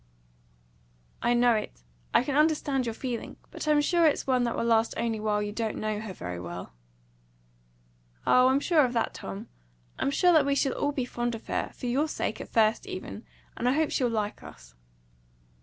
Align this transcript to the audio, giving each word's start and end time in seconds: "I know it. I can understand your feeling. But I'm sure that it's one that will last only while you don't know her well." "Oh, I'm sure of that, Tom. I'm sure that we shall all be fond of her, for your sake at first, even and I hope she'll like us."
"I 1.21 1.35
know 1.35 1.53
it. 1.53 1.83
I 2.11 2.23
can 2.23 2.35
understand 2.35 2.87
your 2.87 2.95
feeling. 2.95 3.37
But 3.51 3.67
I'm 3.67 3.81
sure 3.81 4.01
that 4.01 4.13
it's 4.13 4.25
one 4.25 4.45
that 4.45 4.55
will 4.55 4.63
last 4.63 4.95
only 4.97 5.19
while 5.19 5.43
you 5.43 5.51
don't 5.51 5.77
know 5.77 5.99
her 5.99 6.41
well." 6.41 6.73
"Oh, 8.25 8.47
I'm 8.47 8.59
sure 8.59 8.83
of 8.83 8.93
that, 8.93 9.13
Tom. 9.13 9.47
I'm 9.99 10.09
sure 10.09 10.33
that 10.33 10.43
we 10.47 10.55
shall 10.55 10.73
all 10.73 10.91
be 10.91 11.05
fond 11.05 11.35
of 11.35 11.45
her, 11.45 11.69
for 11.75 11.85
your 11.85 12.07
sake 12.07 12.41
at 12.41 12.49
first, 12.49 12.87
even 12.87 13.25
and 13.55 13.69
I 13.69 13.73
hope 13.73 13.91
she'll 13.91 14.09
like 14.09 14.41
us." 14.41 14.73